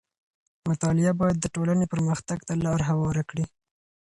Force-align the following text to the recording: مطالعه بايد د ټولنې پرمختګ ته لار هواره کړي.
مطالعه 0.67 1.11
بايد 1.19 1.37
د 1.41 1.45
ټولنې 1.55 1.85
پرمختګ 1.93 2.39
ته 2.47 2.53
لار 2.63 2.79
هواره 2.89 3.23
کړي. 3.29 3.45